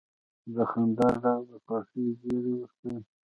[0.53, 2.97] د خندا ږغ د خوښۍ زیری ورکوي.